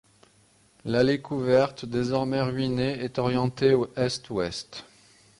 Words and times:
L'allée 0.83 1.21
couverte, 1.21 1.85
désormais 1.85 2.41
ruinée, 2.41 3.03
est 3.03 3.19
orientée 3.19 3.75
est-ouest. 3.95 4.83